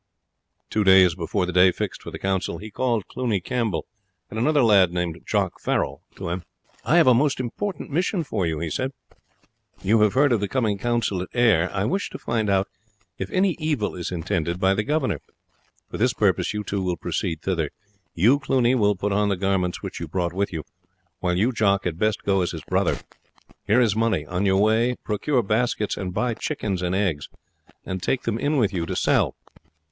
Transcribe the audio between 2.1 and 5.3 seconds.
council he called Cluny Campbell and another lad named